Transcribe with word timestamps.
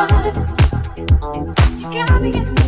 You 0.00 0.06
got 1.92 2.22
me 2.22 2.59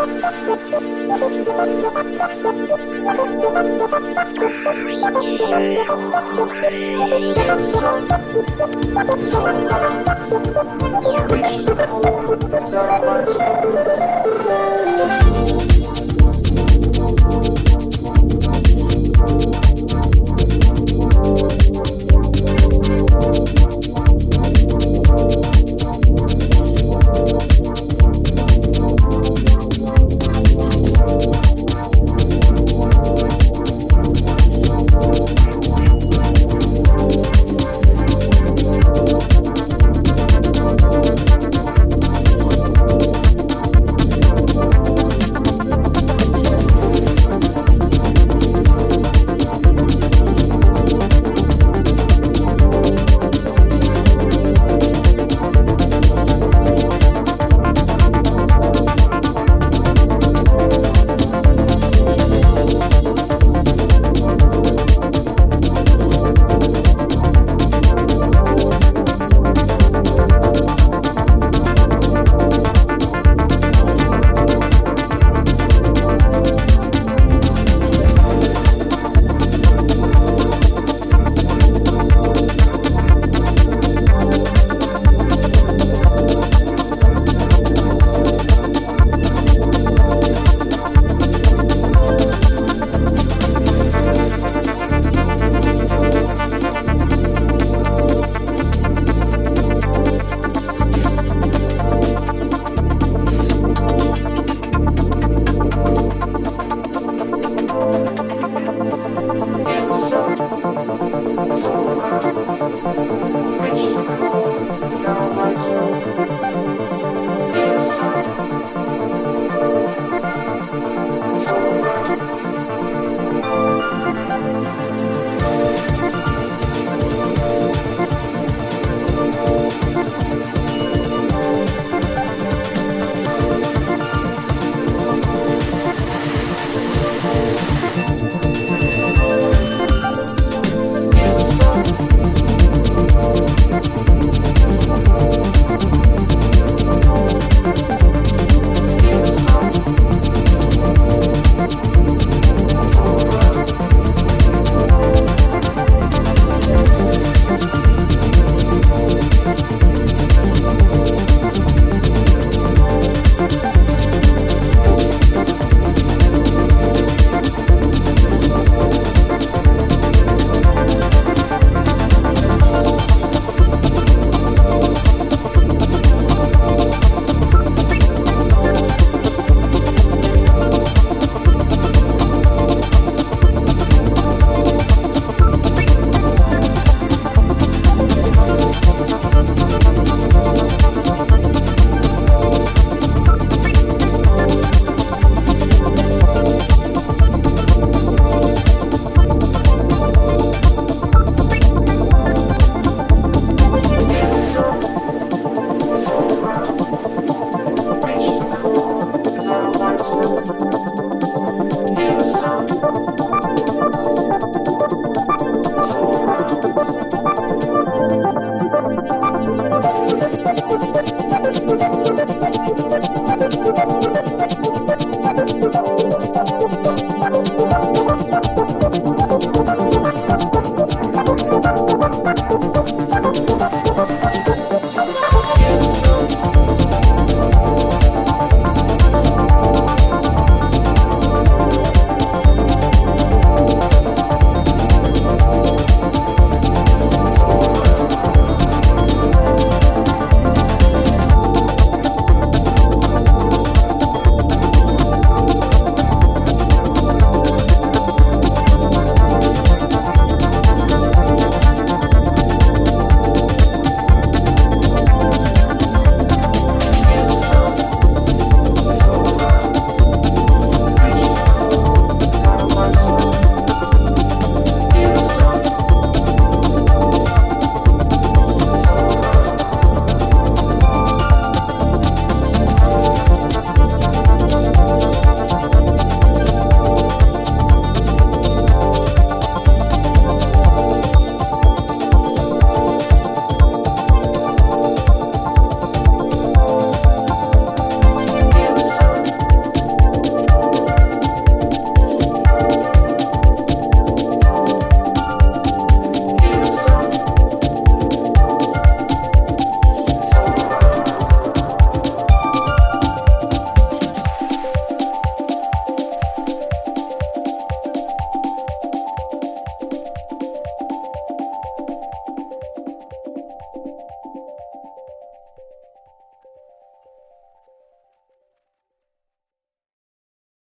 Reach 0.00 0.08
the 11.66 11.74
floor, 11.86 12.34
inside 12.56 13.04
my 13.04 13.24
soul. 13.24 14.00